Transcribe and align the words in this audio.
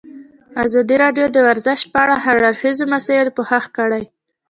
ازادي 0.65 0.95
راډیو 1.03 1.25
د 1.31 1.37
ورزش 1.47 1.79
په 1.91 1.97
اړه 2.03 2.15
د 2.19 2.23
هر 2.25 2.35
اړخیزو 2.49 2.85
مسایلو 2.93 3.35
پوښښ 3.37 3.65
کړی. 3.77 4.03